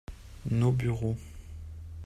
[0.49, 1.15] Nos bureaux.